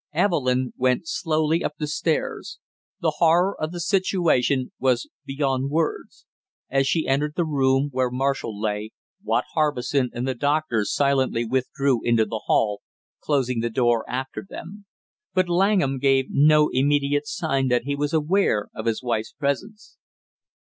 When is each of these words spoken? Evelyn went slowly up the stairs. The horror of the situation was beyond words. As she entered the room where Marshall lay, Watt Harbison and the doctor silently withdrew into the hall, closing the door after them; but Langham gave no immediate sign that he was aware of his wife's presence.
Evelyn 0.15 0.73
went 0.77 1.07
slowly 1.07 1.63
up 1.63 1.75
the 1.77 1.85
stairs. 1.85 2.57
The 3.01 3.17
horror 3.19 3.55
of 3.61 3.71
the 3.71 3.79
situation 3.79 4.71
was 4.79 5.07
beyond 5.25 5.69
words. 5.69 6.25
As 6.71 6.87
she 6.87 7.05
entered 7.07 7.35
the 7.35 7.45
room 7.45 7.89
where 7.91 8.09
Marshall 8.09 8.59
lay, 8.59 8.93
Watt 9.21 9.43
Harbison 9.53 10.09
and 10.11 10.27
the 10.27 10.33
doctor 10.33 10.85
silently 10.85 11.45
withdrew 11.45 12.01
into 12.01 12.25
the 12.25 12.41
hall, 12.47 12.81
closing 13.19 13.59
the 13.59 13.69
door 13.69 14.03
after 14.09 14.43
them; 14.43 14.87
but 15.35 15.47
Langham 15.47 15.99
gave 15.99 16.31
no 16.31 16.71
immediate 16.73 17.27
sign 17.27 17.67
that 17.67 17.83
he 17.83 17.95
was 17.95 18.11
aware 18.11 18.69
of 18.73 18.87
his 18.87 19.03
wife's 19.03 19.33
presence. 19.33 19.97